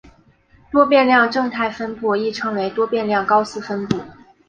[0.71, 3.99] 多变量正态分布亦称为多变量高斯分布。